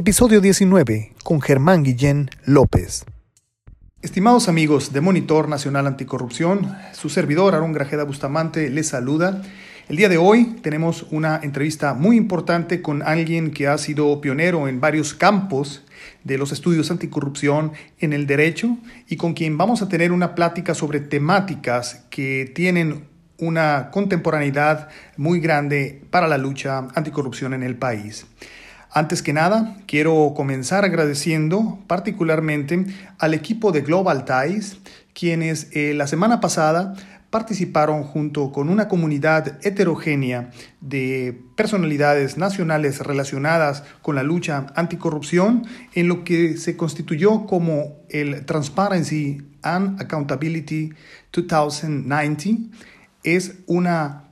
[0.00, 3.04] episodio 19, con Germán Guillén López.
[4.00, 9.42] Estimados amigos de Monitor Nacional Anticorrupción, su servidor Aarón Grajeda Bustamante les saluda.
[9.90, 14.68] El día de hoy tenemos una entrevista muy importante con alguien que ha sido pionero
[14.68, 15.84] en varios campos
[16.24, 20.74] de los estudios anticorrupción en el derecho y con quien vamos a tener una plática
[20.74, 23.04] sobre temáticas que tienen
[23.36, 24.88] una contemporaneidad
[25.18, 28.26] muy grande para la lucha anticorrupción en el país.
[28.92, 32.86] Antes que nada, quiero comenzar agradeciendo particularmente
[33.18, 34.78] al equipo de Global Ties,
[35.14, 36.94] quienes eh, la semana pasada
[37.30, 46.08] participaron junto con una comunidad heterogénea de personalidades nacionales relacionadas con la lucha anticorrupción en
[46.08, 50.90] lo que se constituyó como el Transparency and Accountability
[51.32, 52.70] 2019.
[53.22, 54.24] Es una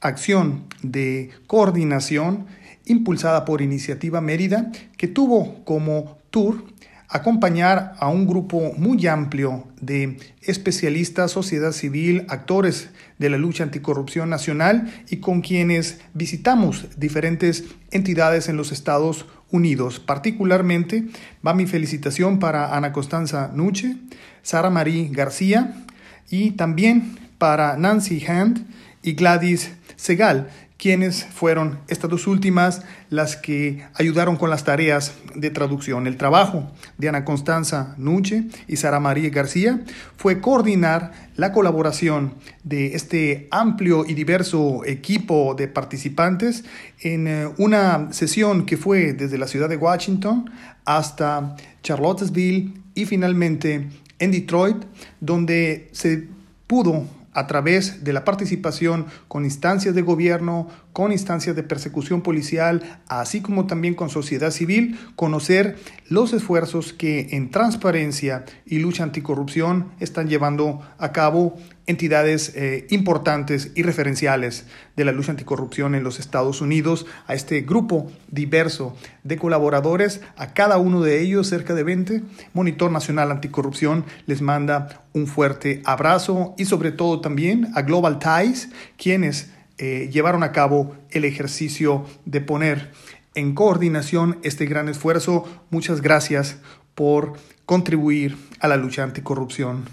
[0.00, 2.46] acción de coordinación
[2.86, 6.64] impulsada por Iniciativa Mérida, que tuvo como tour
[7.08, 14.30] acompañar a un grupo muy amplio de especialistas, sociedad civil, actores de la lucha anticorrupción
[14.30, 20.00] nacional y con quienes visitamos diferentes entidades en los Estados Unidos.
[20.00, 21.06] Particularmente
[21.46, 23.96] va mi felicitación para Ana Constanza Nuche,
[24.42, 25.84] Sara Marie García
[26.30, 28.66] y también para Nancy Hand
[29.02, 30.48] y Gladys Segal,
[30.84, 36.06] quienes fueron estas dos últimas las que ayudaron con las tareas de traducción.
[36.06, 39.82] El trabajo de Ana Constanza Nuche y Sara María García
[40.18, 46.64] fue coordinar la colaboración de este amplio y diverso equipo de participantes
[47.00, 50.50] en eh, una sesión que fue desde la ciudad de Washington
[50.84, 53.88] hasta Charlottesville y finalmente
[54.18, 54.84] en Detroit,
[55.18, 56.28] donde se
[56.66, 63.00] pudo a través de la participación con instancias de gobierno, con instancias de persecución policial,
[63.08, 65.76] así como también con sociedad civil, conocer
[66.08, 73.72] los esfuerzos que en transparencia y lucha anticorrupción están llevando a cabo entidades eh, importantes
[73.74, 79.36] y referenciales de la lucha anticorrupción en los Estados Unidos, a este grupo diverso de
[79.36, 85.26] colaboradores, a cada uno de ellos, cerca de 20, Monitor Nacional Anticorrupción les manda un
[85.26, 91.24] fuerte abrazo y sobre todo también a Global Ties, quienes eh, llevaron a cabo el
[91.24, 92.92] ejercicio de poner
[93.34, 95.44] en coordinación este gran esfuerzo.
[95.70, 96.58] Muchas gracias
[96.94, 97.34] por
[97.66, 99.84] contribuir a la lucha anticorrupción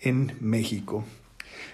[0.00, 1.04] en México.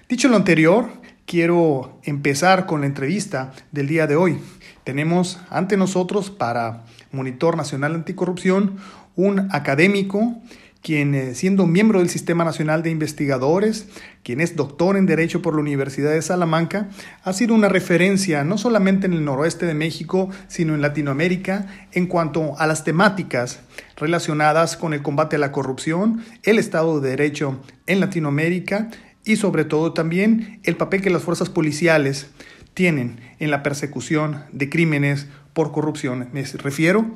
[0.08, 0.88] Dicho lo anterior,
[1.26, 4.38] quiero empezar con la entrevista del día de hoy.
[4.84, 8.76] Tenemos ante nosotros para Monitor Nacional Anticorrupción
[9.16, 10.40] un académico
[10.82, 13.88] quien eh, siendo miembro del Sistema Nacional de Investigadores,
[14.22, 16.88] quien es doctor en Derecho por la Universidad de Salamanca,
[17.24, 22.06] ha sido una referencia no solamente en el noroeste de México, sino en Latinoamérica en
[22.06, 23.60] cuanto a las temáticas
[23.96, 28.90] relacionadas con el combate a la corrupción, el Estado de Derecho en Latinoamérica
[29.24, 32.28] y sobre todo también el papel que las fuerzas policiales
[32.74, 36.28] tienen en la persecución de crímenes por corrupción.
[36.32, 37.14] Me refiero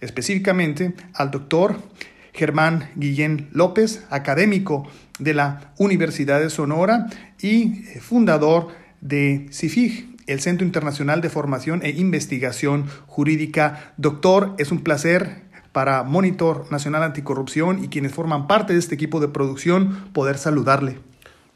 [0.00, 1.76] específicamente al doctor
[2.36, 4.86] Germán Guillén López, académico
[5.18, 7.06] de la Universidad de Sonora
[7.40, 8.68] y eh, fundador
[9.00, 13.92] de CIFIG, el Centro Internacional de Formación e Investigación Jurídica.
[13.96, 19.20] Doctor, es un placer para Monitor Nacional Anticorrupción y quienes forman parte de este equipo
[19.20, 20.98] de producción poder saludarle.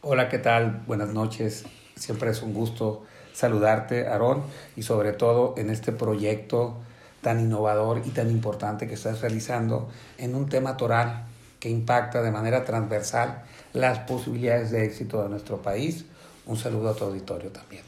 [0.03, 0.83] Hola, ¿qué tal?
[0.87, 1.65] Buenas noches.
[1.95, 4.43] Siempre es un gusto saludarte, Aarón,
[4.77, 6.79] y sobre todo en este proyecto
[7.21, 11.25] tan innovador y tan importante que estás realizando en un tema toral
[11.59, 13.43] que impacta de manera transversal
[13.73, 16.07] las posibilidades de éxito de nuestro país.
[16.47, 17.83] Un saludo a tu auditorio también.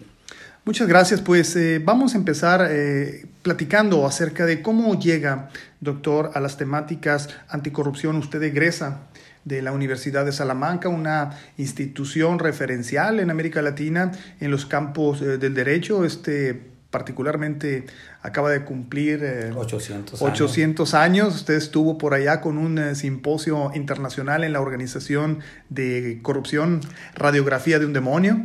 [0.65, 1.21] Muchas gracias.
[1.21, 5.49] Pues eh, vamos a empezar eh, platicando acerca de cómo llega,
[5.81, 8.17] doctor, a las temáticas anticorrupción.
[8.17, 9.01] Usted egresa
[9.45, 15.39] de la Universidad de Salamanca, una institución referencial en América Latina en los campos eh,
[15.39, 16.05] del derecho.
[16.05, 17.87] Este particularmente
[18.23, 21.35] acaba de cumplir 800, eh, 800 años.
[21.35, 25.41] Usted estuvo por allá con un eh, simposio internacional en la Organización
[25.71, 26.83] de Corrupción,
[27.17, 28.43] Radiografía de un Demonio.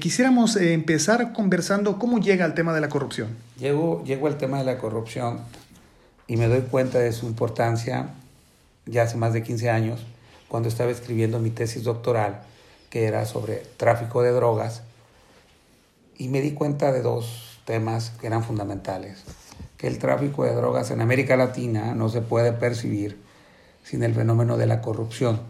[0.00, 3.28] quisiéramos empezar conversando cómo llega al tema de la corrupción.
[3.58, 5.38] Llego, llego al tema de la corrupción
[6.26, 8.10] y me doy cuenta de su importancia
[8.86, 10.00] ya hace más de 15 años,
[10.48, 12.42] cuando estaba escribiendo mi tesis doctoral,
[12.90, 14.82] que era sobre tráfico de drogas,
[16.18, 19.24] y me di cuenta de dos temas que eran fundamentales,
[19.76, 23.20] que el tráfico de drogas en América Latina no se puede percibir
[23.82, 25.40] sin el fenómeno de la corrupción.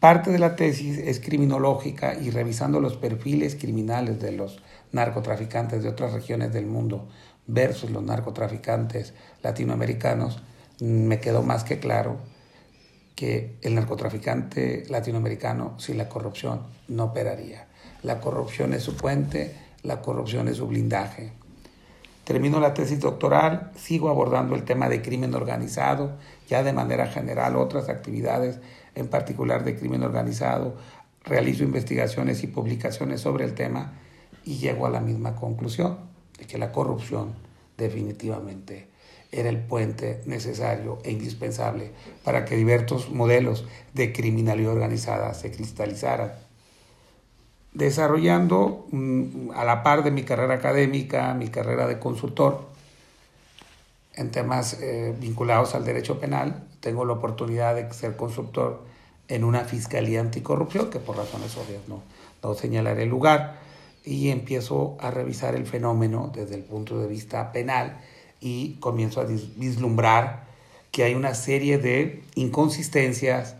[0.00, 4.62] Parte de la tesis es criminológica y revisando los perfiles criminales de los
[4.92, 7.08] narcotraficantes de otras regiones del mundo,
[7.48, 10.40] versus los narcotraficantes latinoamericanos,
[10.80, 12.18] me quedó más que claro
[13.16, 17.66] que el narcotraficante latinoamericano sin la corrupción no operaría.
[18.04, 21.32] La corrupción es su puente, la corrupción es su blindaje.
[22.24, 26.12] Termino la tesis doctoral, sigo abordando el tema de crimen organizado,
[26.48, 28.60] ya de manera general otras actividades,
[28.94, 30.76] en particular de crimen organizado,
[31.24, 33.94] realizo investigaciones y publicaciones sobre el tema
[34.44, 35.98] y llego a la misma conclusión,
[36.38, 37.34] de que la corrupción
[37.76, 38.88] definitivamente
[39.30, 41.92] era el puente necesario e indispensable
[42.24, 46.47] para que diversos modelos de criminalidad organizada se cristalizaran.
[47.78, 52.66] Desarrollando mm, a la par de mi carrera académica, mi carrera de consultor
[54.14, 58.82] en temas eh, vinculados al derecho penal, tengo la oportunidad de ser consultor
[59.28, 62.02] en una fiscalía anticorrupción, que por razones obvias no,
[62.42, 63.60] no señalaré el lugar,
[64.04, 68.00] y empiezo a revisar el fenómeno desde el punto de vista penal
[68.40, 70.46] y comienzo a vislumbrar
[70.90, 73.54] que hay una serie de inconsistencias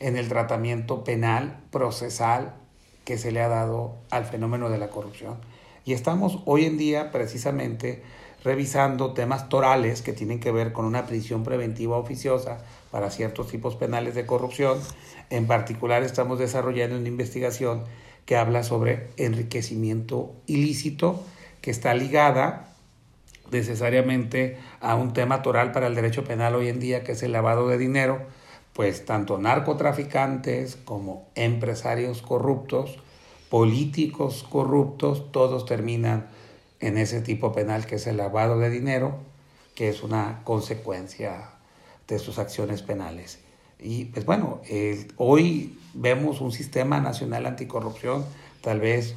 [0.00, 2.56] en el tratamiento penal, procesal,
[3.04, 5.38] que se le ha dado al fenómeno de la corrupción.
[5.84, 8.02] Y estamos hoy en día precisamente
[8.42, 12.58] revisando temas torales que tienen que ver con una prisión preventiva oficiosa
[12.90, 14.78] para ciertos tipos penales de corrupción.
[15.30, 17.84] En particular estamos desarrollando una investigación
[18.26, 21.22] que habla sobre enriquecimiento ilícito,
[21.60, 22.74] que está ligada
[23.50, 27.32] necesariamente a un tema toral para el derecho penal hoy en día, que es el
[27.32, 28.26] lavado de dinero,
[28.74, 32.98] pues tanto narcotraficantes como empresarios corruptos,
[33.48, 36.28] políticos corruptos, todos terminan
[36.80, 39.16] en ese tipo penal que es el lavado de dinero,
[39.74, 41.50] que es una consecuencia
[42.08, 43.38] de sus acciones penales.
[43.78, 44.60] Y pues bueno,
[45.16, 48.24] hoy vemos un sistema nacional anticorrupción,
[48.60, 49.14] tal vez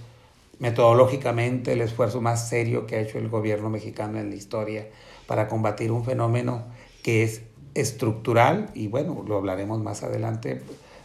[0.60, 4.88] metodológicamente el esfuerzo más serio que ha hecho el gobierno mexicano en la historia
[5.26, 6.66] para combatir un fenómeno
[7.04, 7.42] que es
[7.80, 10.62] estructural y bueno, lo hablaremos más adelante,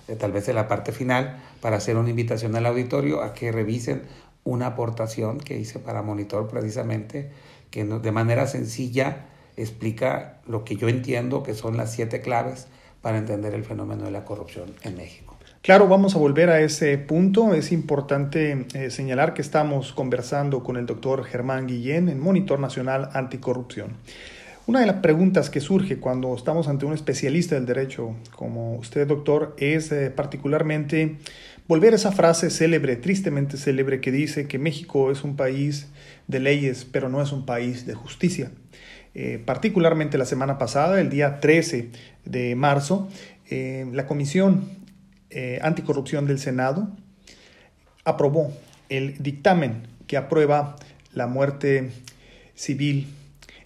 [0.08, 3.52] eh, tal vez en la parte final, para hacer una invitación al auditorio a que
[3.52, 4.02] revisen
[4.44, 7.30] una aportación que hice para Monitor precisamente,
[7.70, 9.26] que de manera sencilla
[9.56, 12.66] explica lo que yo entiendo que son las siete claves
[13.02, 15.36] para entender el fenómeno de la corrupción en México.
[15.62, 17.54] Claro, vamos a volver a ese punto.
[17.54, 23.10] Es importante eh, señalar que estamos conversando con el doctor Germán Guillén en Monitor Nacional
[23.12, 23.96] Anticorrupción.
[24.64, 29.08] Una de las preguntas que surge cuando estamos ante un especialista del derecho como usted,
[29.08, 31.16] doctor, es eh, particularmente
[31.66, 35.88] volver a esa frase célebre, tristemente célebre, que dice que México es un país
[36.28, 38.52] de leyes, pero no es un país de justicia.
[39.14, 41.90] Eh, particularmente la semana pasada, el día 13
[42.24, 43.08] de marzo,
[43.50, 44.64] la Comisión
[45.28, 46.88] eh, Anticorrupción del Senado
[48.04, 48.52] aprobó
[48.88, 50.76] el dictamen que aprueba
[51.12, 51.90] la muerte
[52.54, 53.08] civil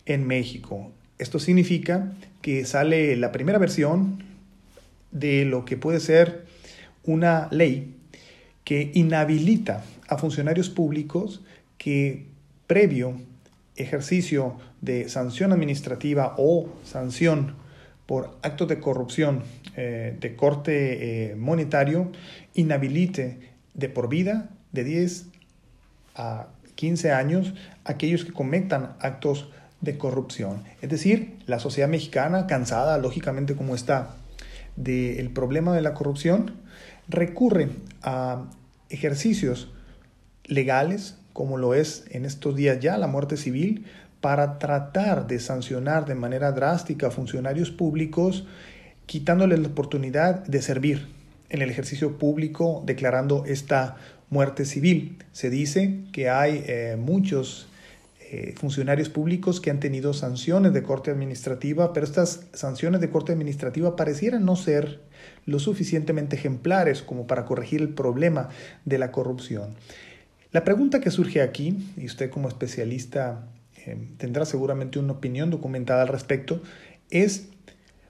[0.07, 0.91] en México.
[1.19, 2.13] Esto significa
[2.43, 4.23] que sale la primera versión
[5.11, 6.47] de lo que puede ser
[7.05, 7.95] una ley
[8.65, 11.43] que inhabilita a funcionarios públicos
[11.79, 12.27] que
[12.67, 13.15] previo
[13.77, 17.55] ejercicio de sanción administrativa o sanción
[18.07, 19.43] por actos de corrupción
[19.77, 22.11] eh, de corte eh, monetario
[22.55, 23.39] inhabilite
[23.75, 25.27] de por vida de 10
[26.15, 27.55] a 15 años
[27.85, 29.51] aquellos que cometan actos
[29.81, 30.63] de corrupción.
[30.81, 34.17] Es decir, la sociedad mexicana, cansada lógicamente como está
[34.77, 36.55] del problema de la corrupción,
[37.09, 37.71] recurre
[38.03, 38.45] a
[38.89, 39.73] ejercicios
[40.45, 43.87] legales, como lo es en estos días ya la muerte civil,
[44.21, 48.47] para tratar de sancionar de manera drástica a funcionarios públicos,
[49.07, 51.07] quitándoles la oportunidad de servir
[51.49, 53.97] en el ejercicio público, declarando esta
[54.31, 55.19] muerte civil.
[55.33, 57.69] Se dice que hay eh, muchos
[58.29, 63.31] eh, funcionarios públicos que han tenido sanciones de corte administrativa, pero estas sanciones de corte
[63.31, 65.01] administrativa parecieran no ser
[65.45, 68.49] lo suficientemente ejemplares como para corregir el problema
[68.85, 69.77] de la corrupción.
[70.51, 73.47] La pregunta que surge aquí, y usted como especialista
[74.19, 76.61] tendrá seguramente una opinión documentada al respecto,
[77.11, 77.49] es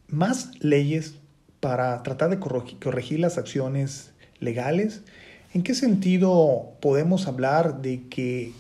[0.08, 1.16] más leyes
[1.60, 5.02] para tratar de corregir las acciones legales.
[5.52, 8.52] ¿En qué sentido podemos hablar de que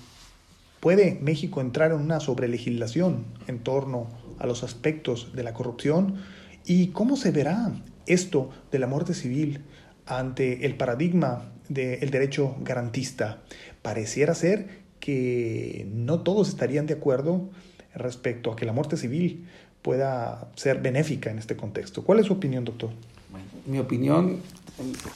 [0.80, 6.16] puede México entrar en una sobrelegislación en torno a los aspectos de la corrupción?
[6.64, 7.72] ¿Y cómo se verá
[8.06, 9.64] esto de la muerte civil
[10.06, 13.42] ante el paradigma del derecho garantista?
[13.82, 17.48] Pareciera ser que no todos estarían de acuerdo
[17.94, 19.46] respecto a que la muerte civil
[19.82, 22.02] pueda ser benéfica en este contexto.
[22.02, 22.90] ¿Cuál es su opinión, doctor?
[23.66, 24.40] mi opinión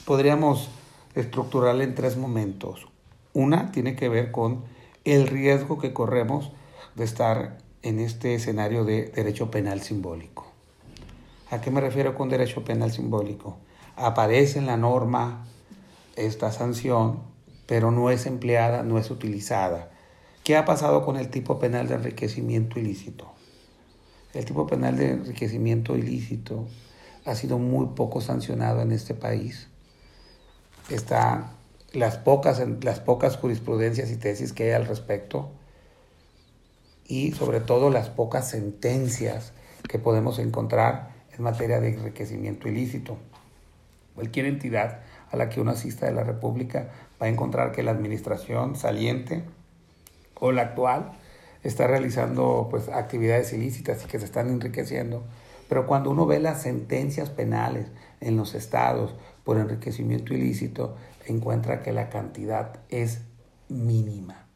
[0.05, 0.69] podríamos
[1.15, 2.87] estructurarla en tres momentos.
[3.33, 4.65] Una tiene que ver con
[5.05, 6.53] el riesgo que corremos
[6.95, 10.47] de estar en este escenario de derecho penal simbólico.
[11.51, 13.57] ¿A qué me refiero con derecho penal simbólico?
[13.97, 15.47] Aparece en la norma
[16.17, 17.21] esta sanción,
[17.67, 19.91] pero no es empleada, no es utilizada.
[20.45, 23.33] ¿Qué ha pasado con el tipo penal de enriquecimiento ilícito?
[24.33, 26.67] El tipo penal de enriquecimiento ilícito
[27.25, 29.69] ha sido muy poco sancionado en este país.
[30.89, 31.53] Está
[31.93, 35.51] las pocas, las pocas jurisprudencias y tesis que hay al respecto
[37.07, 39.53] y sobre todo las pocas sentencias
[39.89, 43.19] que podemos encontrar en materia de enriquecimiento ilícito.
[44.15, 47.91] Cualquier entidad a la que uno asista de la República va a encontrar que la
[47.91, 49.43] administración saliente
[50.35, 51.13] o la actual
[51.63, 55.25] está realizando pues actividades ilícitas y que se están enriqueciendo.
[55.69, 57.87] Pero cuando uno ve las sentencias penales
[58.21, 60.97] en los estados por enriquecimiento ilícito,
[61.27, 63.23] encuentra que la cantidad es
[63.69, 64.47] mínima.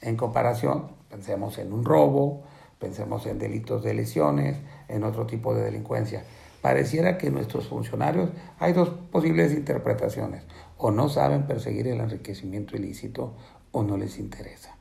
[0.00, 2.42] En comparación, pensemos en un robo,
[2.78, 6.24] pensemos en delitos de lesiones, en otro tipo de delincuencia.
[6.60, 10.44] Pareciera que nuestros funcionarios hay dos posibles interpretaciones.
[10.76, 13.34] O no saben perseguir el enriquecimiento ilícito
[13.70, 14.76] o no les interesa.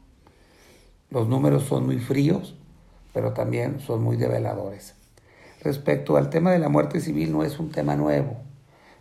[1.10, 2.56] Los números son muy fríos,
[3.14, 4.96] pero también son muy develadores.
[5.62, 8.38] Respecto al tema de la muerte civil, no es un tema nuevo.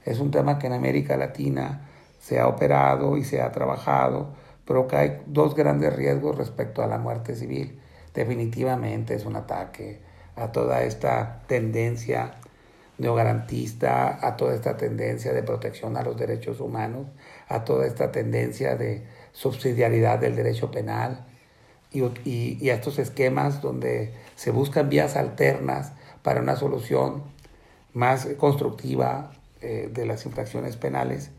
[0.04, 1.89] Es un tema que en América Latina
[2.20, 4.38] se ha operado y se ha trabajado
[4.70, 7.80] pero que hay dos grandes riesgos respecto a la muerte civil.
[8.14, 9.98] Definitivamente es un ataque
[10.36, 12.36] a toda esta tendencia
[12.96, 17.08] neogarantista, a toda esta tendencia de protección a los derechos humanos,
[17.48, 21.26] a toda esta tendencia de subsidiariedad del derecho penal
[21.90, 27.24] y, y, a estos esquemas donde se buscan vías alternas para una solución
[27.92, 31.32] más constructiva eh, de las infracciones penales.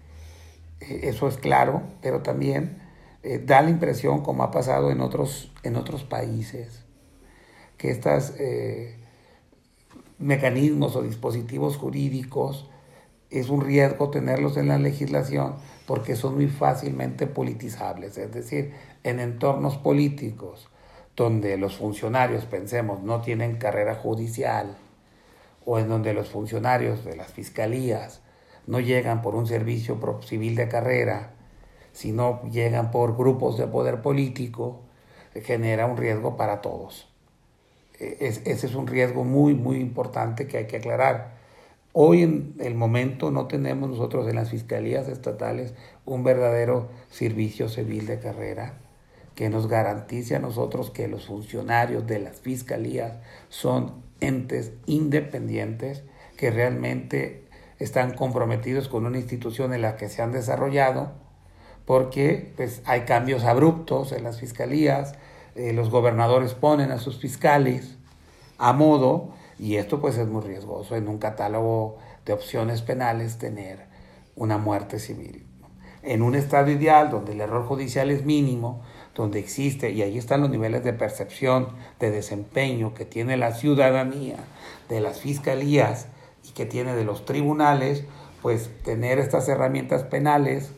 [0.82, 2.82] Eh, eso es claro, pero también
[3.24, 6.84] eh, da la impresión, como ha pasado en otros, en otros países,
[7.78, 8.98] que estos eh,
[10.20, 12.70] mecanismos o dispositivos jurídicos
[13.30, 15.56] es un riesgo tenerlos en la legislación
[15.88, 18.74] porque son muy fácilmente politizables, es decir,
[19.04, 20.70] en entornos políticos
[21.16, 24.78] donde los funcionarios, pensemos, no tienen carrera judicial
[25.66, 28.22] o en donde los funcionarios de las fiscalías
[28.68, 31.34] no llegan por un servicio civil de carrera,
[31.94, 34.82] si no llegan por grupos de poder político,
[35.44, 37.08] genera un riesgo para todos.
[38.00, 41.40] E, ese es un riesgo muy, muy importante que hay que aclarar.
[41.94, 45.74] Hoy en el momento no tenemos nosotros en las fiscalías estatales
[46.06, 48.78] un verdadero servicio civil de carrera
[49.36, 53.18] que nos garantice a nosotros que los funcionarios de las fiscalías
[53.50, 56.04] son entes independientes
[56.38, 57.41] que realmente
[57.84, 61.12] están comprometidos con una institución en la que se han desarrollado
[61.86, 65.16] porque pues, hay cambios abruptos en las fiscalías,
[65.56, 67.98] eh, los gobernadores ponen a sus fiscales
[68.58, 73.86] a modo y esto pues es muy riesgoso en un catálogo de opciones penales tener
[74.36, 75.46] una muerte civil.
[76.04, 78.82] En un estado ideal donde el error judicial es mínimo,
[79.14, 81.68] donde existe, y ahí están los niveles de percepción,
[82.00, 84.38] de desempeño que tiene la ciudadanía,
[84.90, 86.08] de las fiscalías
[86.44, 88.06] y que tiene de los tribunales,
[88.42, 90.72] pues tener estas herramientas penales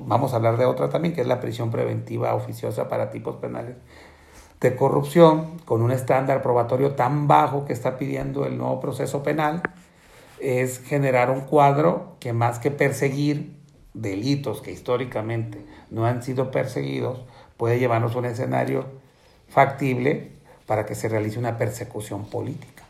[0.00, 3.76] vamos a hablar de otra también, que es la prisión preventiva oficiosa para tipos penales
[4.60, 9.62] de corrupción, con un estándar probatorio tan bajo que está pidiendo el nuevo proceso penal,
[10.38, 13.56] es generar un cuadro que más que perseguir
[13.92, 17.24] delitos que históricamente no han sido perseguidos,
[17.56, 18.86] puede llevarnos a un escenario
[19.48, 20.32] factible
[20.66, 22.81] para que se realice una persecución política.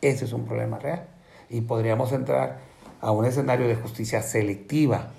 [0.00, 1.08] Ese es un problema real.
[1.50, 2.60] Y podríamos entrar
[3.00, 5.10] a un escenario de justicia selectiva,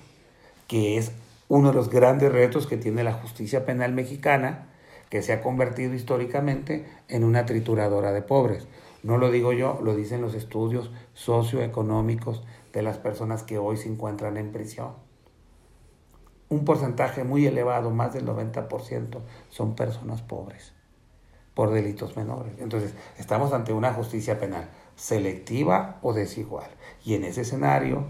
[0.68, 1.12] que es
[1.48, 4.68] uno de los grandes retos que tiene la justicia penal mexicana,
[5.10, 8.68] que se ha convertido históricamente en una trituradora de pobres.
[9.02, 12.44] No lo digo yo, lo dicen los estudios socioeconómicos
[12.74, 14.94] de las personas que hoy se encuentran en prisión.
[16.50, 19.20] Un porcentaje muy elevado, más del 90%,
[19.50, 20.74] son personas pobres
[21.60, 22.54] por delitos menores.
[22.60, 26.70] Entonces, estamos ante una justicia penal selectiva o desigual.
[27.04, 28.06] Y en ese escenario,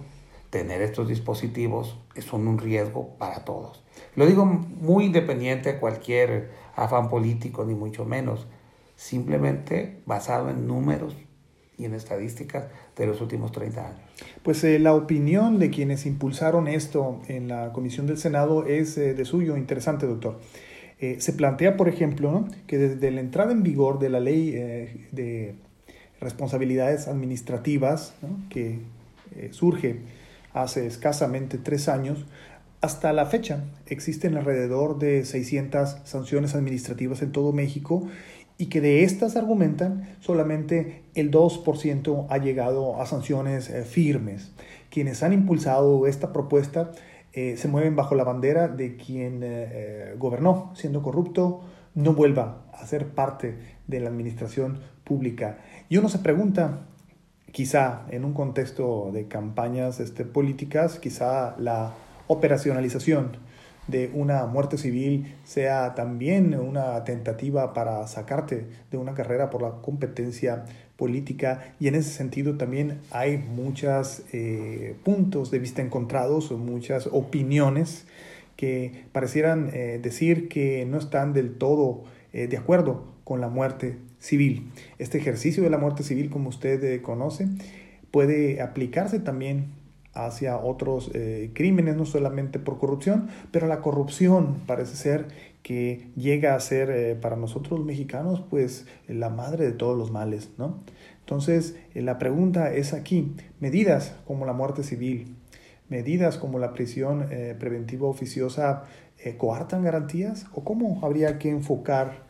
[0.51, 3.83] tener estos dispositivos son un riesgo para todos.
[4.15, 8.45] Lo digo muy independiente de cualquier afán político, ni mucho menos,
[8.95, 11.17] simplemente basado en números
[11.75, 12.65] y en estadísticas
[12.95, 13.99] de los últimos 30 años.
[14.43, 19.15] Pues eh, la opinión de quienes impulsaron esto en la Comisión del Senado es eh,
[19.15, 20.39] de suyo interesante, doctor.
[20.99, 24.51] Eh, se plantea, por ejemplo, que desde la entrada en vigor de la ley
[25.11, 25.55] de
[26.19, 28.13] responsabilidades administrativas
[28.49, 28.79] que
[29.51, 30.01] surge
[30.53, 32.25] hace escasamente tres años,
[32.81, 38.07] Hasta la fecha existen alrededor de 600 sanciones administrativas en todo México
[38.57, 44.51] y que de estas argumentan solamente el 2% ha llegado a sanciones eh, firmes.
[44.89, 46.91] Quienes han impulsado esta propuesta
[47.33, 51.61] eh, se mueven bajo la bandera de quien eh, gobernó siendo corrupto
[51.95, 53.57] no vuelva a ser parte
[53.87, 55.57] de la administración pública.
[55.89, 56.85] Y uno se pregunta,
[57.51, 61.93] quizá en un contexto de campañas este, políticas, quizá la
[62.27, 63.37] operacionalización
[63.87, 69.81] de una muerte civil sea también una tentativa para sacarte de una carrera por la
[69.81, 70.65] competencia
[70.99, 77.07] política y en ese sentido también hay muchos eh, puntos de vista encontrados o muchas
[77.07, 78.05] opiniones
[78.57, 82.03] que parecieran eh, decir que no están del todo
[82.33, 84.69] eh, de acuerdo con la muerte civil.
[84.97, 87.47] Este ejercicio de la muerte civil, como usted conoce,
[88.11, 89.78] puede aplicarse también
[90.25, 95.27] hacia otros eh, crímenes, no solamente por corrupción, pero la corrupción parece ser
[95.63, 100.51] que llega a ser eh, para nosotros mexicanos pues la madre de todos los males,
[100.57, 100.79] ¿no?
[101.19, 105.35] Entonces eh, la pregunta es aquí, medidas como la muerte civil,
[105.89, 108.83] medidas como la prisión preventiva oficiosa,
[109.39, 112.25] ¿coartan garantías o cómo habría que enfocar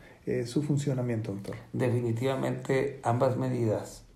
[0.46, 1.56] su funcionamiento, doctor?
[1.74, 4.06] Definitivamente ambas medidas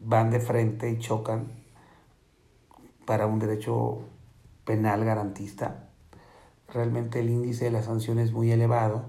[0.00, 1.61] van de frente y chocan
[3.06, 3.98] para un derecho
[4.64, 5.88] penal garantista.
[6.68, 9.04] Realmente el índice de la sanción es muy elevado,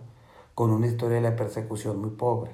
[0.56, 2.52] con una historia de la persecución muy pobre.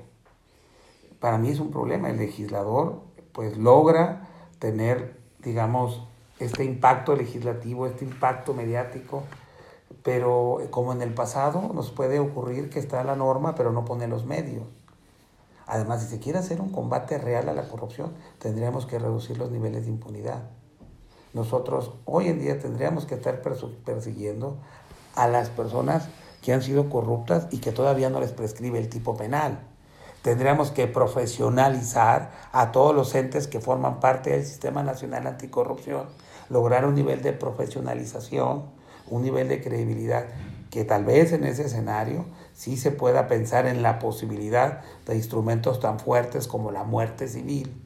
[1.20, 2.10] Para mí es un problema.
[2.10, 3.02] El legislador
[3.34, 4.28] pues logra
[4.60, 6.06] tener, digamos,
[6.40, 9.24] este impacto legislativo, este impacto mediático,
[10.04, 14.08] pero como en el pasado nos puede ocurrir que está la norma, pero no pone
[14.08, 14.64] los medios.
[15.68, 19.52] Además, si se quiere hacer un combate real a la corrupción, tendríamos que reducir los
[19.52, 20.59] niveles de impunidad
[21.34, 24.58] nosotros hoy en día tendríamos que estar persiguiendo
[25.16, 26.10] a las personas
[26.42, 29.60] que han sido corruptas y que todavía no les prescribe el tipo penal.
[30.22, 36.08] Tendríamos que profesionalizar a todos los entes que forman parte del Sistema Nacional Anticorrupción,
[36.50, 38.64] lograr un nivel de profesionalización,
[39.08, 40.26] un nivel de credibilidad,
[40.72, 45.80] que tal vez en ese escenario sí se pueda pensar en la posibilidad de instrumentos
[45.80, 47.82] tan fuertes como la muerte civil,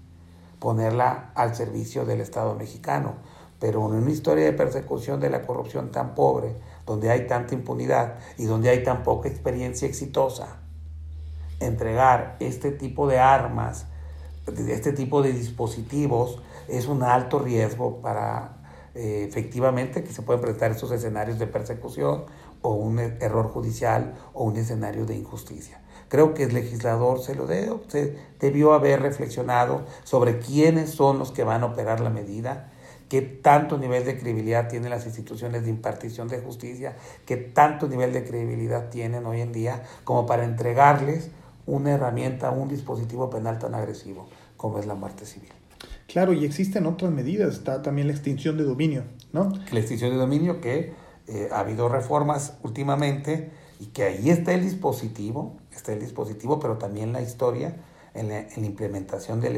[0.59, 3.15] ponerla al servicio del Estado mexicano
[3.63, 6.53] pero en una historia de persecución de la corrupción tan pobre,
[6.85, 10.57] donde hay tanta impunidad y donde hay tan poca experiencia exitosa,
[11.61, 13.85] entregar este tipo de armas,
[14.67, 18.57] este tipo de dispositivos, es un alto riesgo para
[18.95, 22.25] eh, efectivamente que se pueden presentar estos escenarios de persecución
[22.61, 25.81] o un error judicial o un escenario de injusticia.
[26.09, 27.79] Creo que el legislador se lo debe,
[28.41, 32.72] debió haber reflexionado sobre quiénes son los que van a operar la medida,
[33.09, 38.13] qué tanto nivel de credibilidad tienen las instituciones de impartición de justicia, qué tanto nivel
[38.13, 41.29] de credibilidad tienen hoy en día como para entregarles
[41.65, 45.49] una herramienta, un dispositivo penal tan agresivo como es la muerte civil.
[46.07, 49.51] Claro, y existen otras medidas, está también la extinción de dominio, ¿no?
[49.71, 50.93] La extinción de dominio que
[51.27, 56.77] eh, ha habido reformas últimamente y que ahí está el dispositivo, está el dispositivo, pero
[56.77, 57.75] también la historia
[58.13, 59.49] en la, implementación de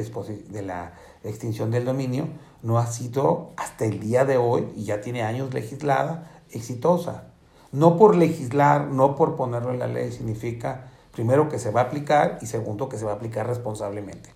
[0.62, 2.30] la extinción del dominio,
[2.66, 7.26] no ha sido hasta el día de hoy, y ya tiene años legislada, exitosa.
[7.72, 11.84] No por legislar, no por ponerlo en la ley, significa primero que se va a
[11.86, 14.32] aplicar y segundo que se va a aplicar responsablemente.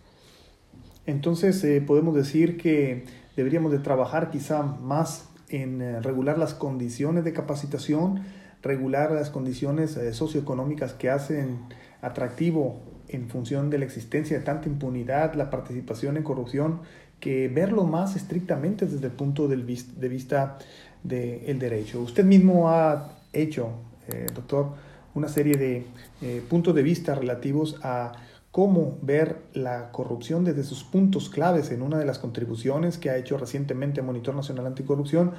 [1.08, 7.24] Entonces eh, podemos decir que deberíamos de trabajar quizá más en eh, regular las condiciones
[7.24, 8.22] de capacitación,
[8.62, 11.62] regular las condiciones eh, socioeconómicas que hacen
[12.02, 16.82] atractivo en función de la existencia de tanta impunidad, la participación en corrupción,
[17.20, 20.58] que verlo más estrictamente desde el punto de vista
[21.04, 22.02] del derecho.
[22.02, 23.70] Usted mismo ha hecho,
[24.08, 24.74] eh, doctor,
[25.16, 25.86] una serie de
[26.22, 28.14] eh, puntos de vista relativos a
[28.52, 33.18] cómo ver la corrupción desde sus puntos claves en una de las contribuciones que ha
[33.18, 35.34] hecho recientemente Monitor Nacional Anticorrupción.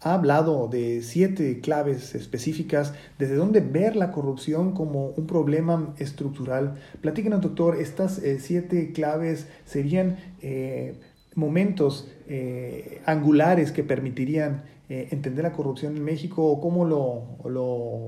[0.00, 6.74] Ha hablado de siete claves específicas desde dónde ver la corrupción como un problema estructural.
[7.00, 10.16] Platíquenos, doctor, estas eh, siete claves serían
[11.36, 16.60] momentos eh, angulares que permitirían eh, entender la corrupción en México?
[16.60, 17.64] ¿Cómo lo, lo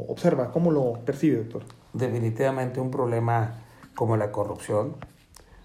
[0.08, 0.50] observa?
[0.50, 1.62] ¿Cómo lo percibe, doctor?
[1.92, 3.62] Definitivamente un problema
[3.94, 4.96] como la corrupción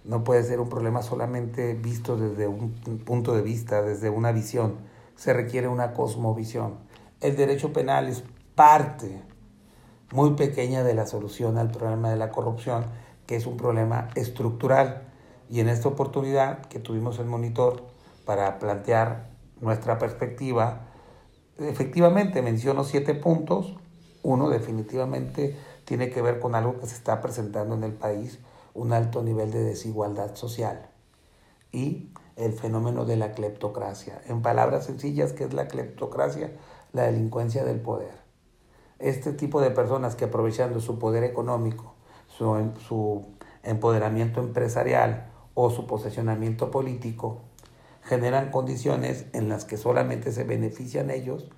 [0.06, 2.73] no puede ser un problema solamente visto desde un
[3.06, 4.76] punto de vista, desde una visión.
[5.15, 6.76] Se requiere una cosmovisión.
[7.21, 8.23] El derecho penal es
[8.56, 9.21] parte
[10.12, 12.86] muy pequeña de la solución al problema de la corrupción,
[13.26, 15.12] que es un problema estructural
[15.49, 17.84] y en esta oportunidad que tuvimos el monitor
[18.25, 19.29] para plantear
[19.62, 20.88] nuestra perspectiva,
[21.58, 23.75] efectivamente menciono siete puntos.
[24.23, 28.39] Uno definitivamente tiene que ver con algo que se está presentando en el país,
[28.73, 30.89] un alto nivel de desigualdad social
[31.71, 34.21] y el fenómeno de la cleptocracia.
[34.27, 36.51] En palabras sencillas, ¿qué es la cleptocracia?
[36.93, 38.23] La delincuencia del poder.
[38.99, 41.93] Este tipo de personas que aprovechando su poder económico,
[42.27, 43.25] su, su
[43.63, 47.41] empoderamiento empresarial o su posesionamiento político,
[48.03, 51.49] generan condiciones en las que solamente se benefician ellos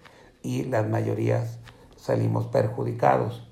[0.42, 1.60] y las mayorías
[1.98, 3.50] salimos perjudicados.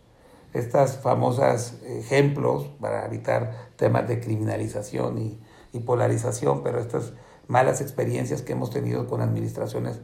[0.54, 5.40] Estas famosas ejemplos para evitar temas de criminalización y,
[5.72, 7.14] y polarización, pero estas
[7.48, 10.00] malas experiencias que hemos tenido con administraciones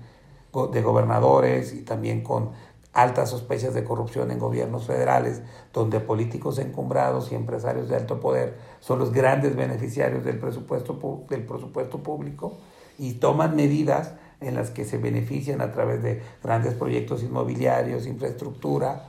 [0.71, 2.51] de gobernadores y también con
[2.93, 5.41] altas sospechas de corrupción en gobiernos federales,
[5.73, 11.45] donde políticos encumbrados y empresarios de alto poder son los grandes beneficiarios del presupuesto, del
[11.45, 12.57] presupuesto público
[12.97, 19.05] y toman medidas en las que se benefician a través de grandes proyectos inmobiliarios, infraestructura,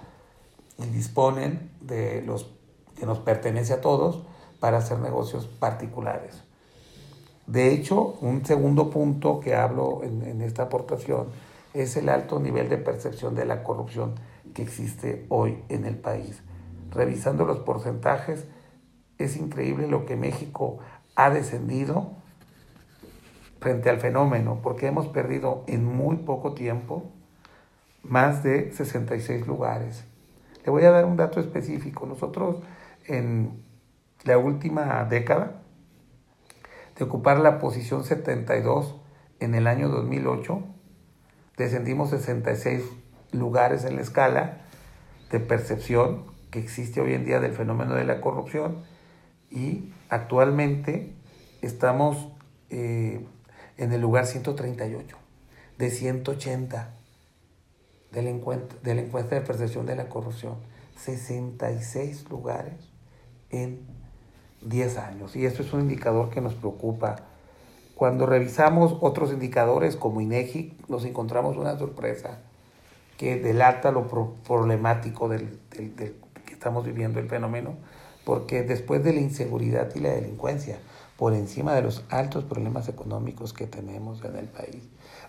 [0.79, 2.51] y disponen de los
[2.99, 4.23] que nos pertenece a todos
[4.61, 6.43] para hacer negocios particulares.
[7.47, 11.29] De hecho, un segundo punto que hablo en, en esta aportación
[11.75, 14.15] es el alto nivel de percepción de la corrupción
[14.55, 16.43] que existe hoy en el país.
[16.91, 18.47] Revisando los porcentajes,
[19.19, 20.79] es increíble lo que México
[21.15, 22.13] ha descendido
[23.61, 27.11] frente al fenómeno, porque hemos perdido en muy poco tiempo
[28.03, 30.05] más de 66 lugares.
[30.65, 32.07] Le voy a dar un dato específico.
[32.07, 32.57] Nosotros
[33.07, 33.63] en
[34.25, 35.63] la última década,
[36.99, 39.01] de ocupar la posición 72
[39.41, 40.63] en el año 2008,
[41.61, 42.83] descendimos 66
[43.33, 44.63] lugares en la escala
[45.31, 48.83] de percepción que existe hoy en día del fenómeno de la corrupción
[49.51, 51.13] y actualmente
[51.63, 52.29] estamos
[52.71, 53.25] eh,
[53.77, 55.17] en el lugar 138
[55.79, 56.95] de 180
[58.13, 60.57] de la, encuesta, de percepción de la corrupción.
[60.97, 62.93] 66 lugares
[63.51, 63.87] en
[64.63, 65.37] 10 años.
[65.37, 67.17] Y esto es un indicador que nos preocupa.
[68.01, 72.39] Cuando revisamos otros indicadores como INEGI, nos encontramos una sorpresa
[73.19, 74.09] que delata lo
[74.43, 76.15] problemático del, que
[76.51, 77.75] estamos viviendo el fenómeno,
[78.25, 80.79] porque después de la inseguridad y la delincuencia,
[81.19, 84.83] por encima de los altos problemas económicos que tenemos en el país,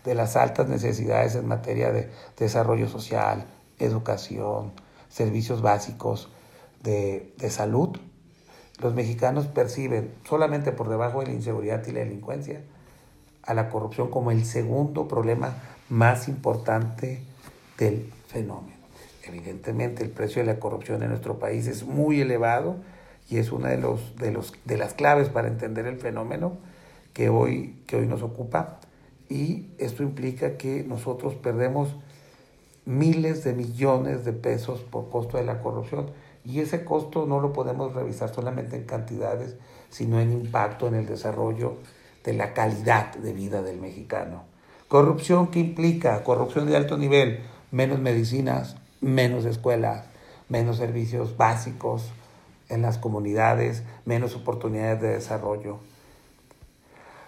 [0.05, 3.47] de las altas necesidades en materia de desarrollo social,
[3.79, 4.71] educación,
[5.09, 6.29] servicios básicos
[6.81, 7.97] de, de salud,
[8.81, 12.61] los mexicanos perciben solamente por debajo de la inseguridad y la delincuencia
[13.43, 15.55] a la corrupción como el segundo problema
[15.89, 17.21] más importante
[17.77, 18.75] del fenómeno.
[19.23, 22.75] Evidentemente el precio de la corrupción en nuestro país es muy elevado
[23.29, 26.57] y es una de, los, de, los, de las claves para entender el fenómeno
[27.13, 28.79] que hoy, que hoy nos ocupa.
[29.29, 31.95] Y esto implica que nosotros perdemos
[32.85, 36.07] miles de millones de pesos por costo de la corrupción.
[36.43, 39.55] Y ese costo no lo podemos revisar solamente en cantidades,
[39.89, 41.75] sino en impacto en el desarrollo
[42.23, 44.43] de la calidad de vida del mexicano.
[44.87, 50.05] Corrupción que implica corrupción de alto nivel, menos medicinas, menos escuelas,
[50.49, 52.11] menos servicios básicos,
[52.71, 55.79] en las comunidades, menos oportunidades de desarrollo.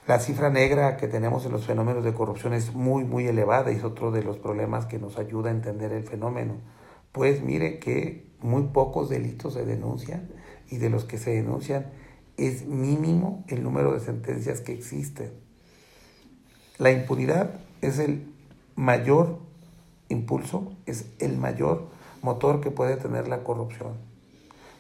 [0.08, 3.76] La cifra negra que tenemos en los fenómenos de corrupción es muy, muy elevada y
[3.76, 6.56] es otro de los problemas que nos ayuda a entender el fenómeno.
[7.12, 10.29] Pues mire que muy pocos delitos se denuncian
[10.69, 11.88] y de los que se denuncian
[12.38, 15.32] es mínimo el número de sentencias que existen.
[16.77, 18.27] La impunidad es el
[18.75, 19.39] mayor
[20.10, 21.88] impulso, es el mayor
[22.21, 24.13] motor que puede tener la corrupción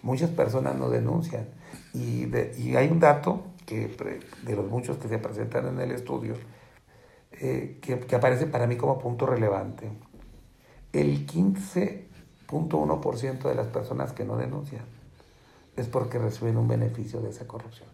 [0.03, 1.47] muchas personas no denuncian.
[1.93, 2.31] Y,
[2.75, 3.95] hay un dato que,
[4.43, 6.35] de los muchos que se presentan en el estudio
[7.31, 9.89] eh, que, que, aparece para mí como punto relevante.
[10.91, 11.25] El
[12.53, 14.83] 15.1% de las personas que no denuncian
[15.75, 17.89] es porque reciben un beneficio de esa corrupción.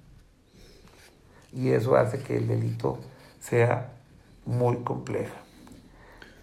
[1.53, 2.97] Y eso hace que el delito
[3.39, 3.93] sea
[4.45, 5.35] muy complejo.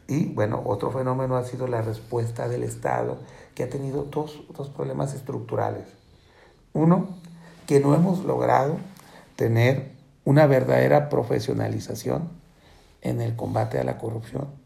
[0.09, 3.19] Y bueno, otro fenómeno ha sido la respuesta del Estado
[3.55, 5.87] que ha tenido dos, dos problemas estructurales.
[6.73, 7.09] Uno,
[7.67, 8.79] que no hemos logrado
[9.35, 9.93] tener
[10.25, 12.31] una verdadera profesionalización
[13.03, 14.66] en el combate a la corrupción.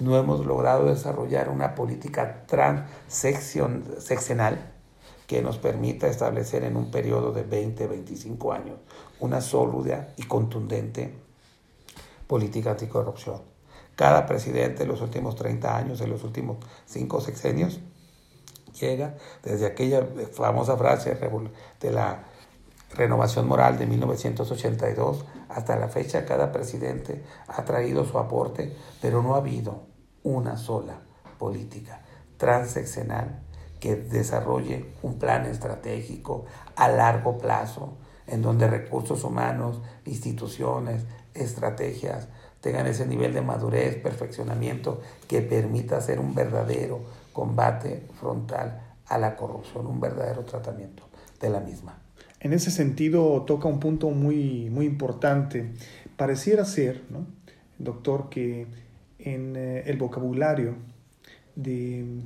[0.00, 4.72] No hemos logrado desarrollar una política transseccional
[5.26, 8.78] que nos permita establecer en un periodo de 20, 25 años
[9.20, 11.12] una sólida y contundente
[12.28, 13.42] política anticorrupción.
[13.96, 17.80] Cada presidente de los últimos 30 años, en los últimos 5 sexenios,
[18.80, 21.18] llega desde aquella famosa frase
[21.80, 22.22] de la
[22.94, 29.34] renovación moral de 1982 hasta la fecha cada presidente ha traído su aporte, pero no
[29.34, 29.87] ha habido
[30.28, 31.00] una sola
[31.38, 32.00] política
[32.36, 33.40] transeccional
[33.80, 36.44] que desarrolle un plan estratégico
[36.76, 42.28] a largo plazo, en donde recursos humanos, instituciones, estrategias
[42.60, 47.00] tengan ese nivel de madurez, perfeccionamiento que permita hacer un verdadero
[47.32, 51.04] combate frontal a la corrupción, un verdadero tratamiento
[51.40, 51.98] de la misma.
[52.40, 55.72] En ese sentido toca un punto muy, muy importante.
[56.16, 57.26] Pareciera ser, ¿no?
[57.78, 58.66] doctor, que
[59.34, 60.74] en eh, el vocabulario
[61.54, 62.22] del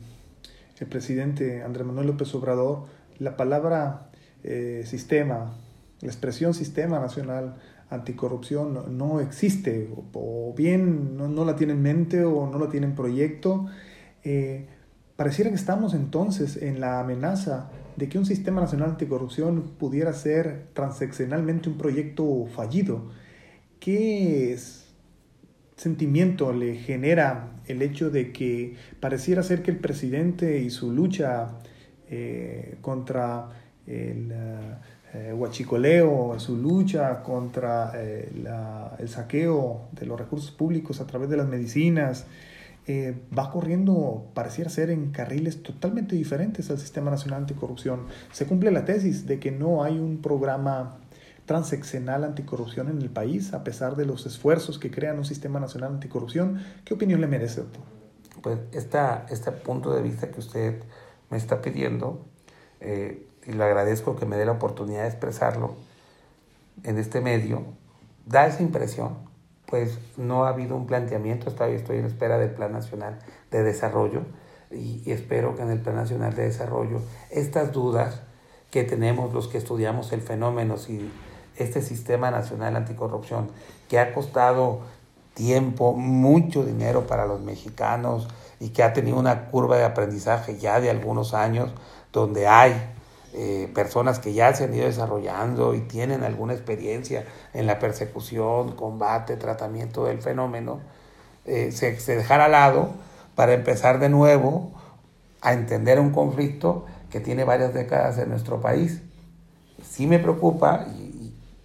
[0.78, 2.86] el presidente Andrés Manuel López Obrador,
[3.18, 4.10] la palabra
[4.42, 5.54] eh, sistema,
[6.00, 7.54] la expresión sistema nacional
[7.88, 12.94] anticorrupción no, existe, o, bien no, la tiene en mente o no la tiene en
[12.96, 13.66] proyecto.
[14.24, 14.66] Eh,
[15.14, 20.68] pareciera que estamos entonces en la amenaza de que un sistema nacional anticorrupción pudiera ser
[20.72, 23.10] transaccionalmente un proyecto fallido.
[23.78, 24.52] ¿Qué
[25.82, 31.58] sentimiento le genera el hecho de que pareciera ser que el presidente y su lucha
[32.08, 33.48] eh, contra
[33.86, 34.32] el
[35.14, 38.32] eh, huachicoleo, su lucha contra eh,
[38.98, 42.26] el saqueo de los recursos públicos a través de las medicinas,
[42.86, 48.06] eh, va corriendo, pareciera ser, en carriles totalmente diferentes al Sistema Nacional Anticorrupción.
[48.32, 50.98] Se cumple la tesis de que no hay un programa
[51.52, 55.92] transeccional anticorrupción en el país, a pesar de los esfuerzos que crean un Sistema Nacional
[55.92, 56.64] Anticorrupción.
[56.82, 57.82] ¿Qué opinión le merece, doctor?
[58.42, 60.82] Pues esta, este punto de vista que usted
[61.28, 62.24] me está pidiendo,
[62.80, 65.74] eh, y le agradezco que me dé la oportunidad de expresarlo
[66.84, 67.66] en este medio,
[68.24, 69.30] da esa impresión
[69.66, 73.18] pues no ha habido un planteamiento, todavía estoy en espera del Plan Nacional
[73.50, 74.22] de Desarrollo
[74.70, 78.22] y, espero que en el Plan Nacional de Desarrollo estas dudas
[78.70, 81.10] que tenemos los que estudiamos el fenómeno, si
[81.56, 83.50] este sistema nacional anticorrupción
[83.88, 84.80] que ha costado
[85.34, 88.28] tiempo, mucho dinero para los mexicanos
[88.60, 91.70] y que ha tenido una curva de aprendizaje ya de algunos años,
[92.12, 92.74] donde hay
[93.34, 98.72] eh, personas que ya se han ido desarrollando y tienen alguna experiencia en la persecución,
[98.72, 100.80] combate, tratamiento del fenómeno,
[101.44, 102.90] eh, se, se dejara al lado
[103.34, 104.70] para empezar de nuevo
[105.40, 109.02] a entender un conflicto que tiene varias décadas en nuestro país.
[109.82, 111.01] Sí me preocupa y,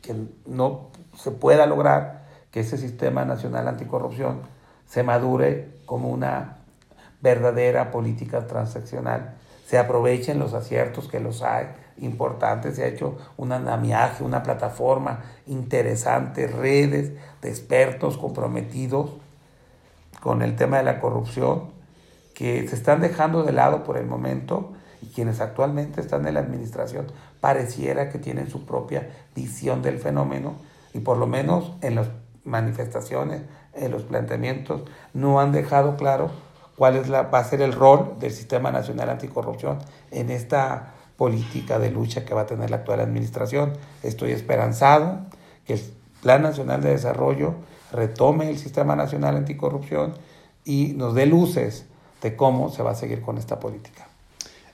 [0.08, 0.16] que
[0.46, 4.40] no se pueda lograr que ese sistema nacional anticorrupción
[4.88, 6.60] se madure como una
[7.22, 9.36] verdadera política transaccional.
[9.66, 11.68] Se aprovechen los aciertos que los hay,
[11.98, 19.12] importantes, se ha hecho un andamiaje, una plataforma interesante, redes de expertos comprometidos
[20.22, 21.72] con el tema de la corrupción,
[22.34, 26.40] que se están dejando de lado por el momento y quienes actualmente están en la
[26.40, 27.08] administración
[27.40, 30.56] pareciera que tienen su propia visión del fenómeno
[30.94, 32.08] y por lo menos en las
[32.44, 33.42] manifestaciones,
[33.74, 36.32] en los planteamientos, no han dejado claro
[36.76, 39.80] cuál es la, va a ser el rol del Sistema Nacional Anticorrupción
[40.12, 43.74] en esta política de lucha que va a tener la actual administración.
[44.04, 45.22] Estoy esperanzado
[45.66, 45.82] que el
[46.22, 47.56] Plan Nacional de Desarrollo
[47.92, 50.14] retome el Sistema Nacional Anticorrupción
[50.64, 51.86] y nos dé luces
[52.22, 54.07] de cómo se va a seguir con esta política.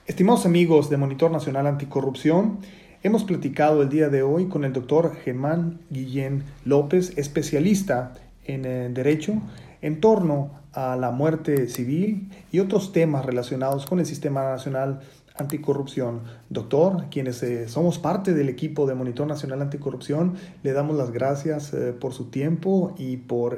[0.06, 2.58] Estimados amigos de Monitor Nacional Anticorrupción,
[3.02, 8.12] hemos platicado el día de hoy con el doctor Germán Guillén López, especialista
[8.44, 9.40] en eh, Derecho,
[9.80, 15.00] en torno a la muerte civil y otros temas relacionados con el Sistema Nacional
[15.36, 16.20] Anticorrupción.
[16.50, 21.72] Doctor, quienes eh, somos parte del equipo de Monitor Nacional Anticorrupción, le damos las gracias
[21.72, 23.56] eh, por su tiempo y por